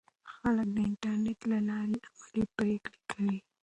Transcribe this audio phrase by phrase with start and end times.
[0.33, 3.37] خلک د انټرنیټ له لارې علمي پریکړې کوي.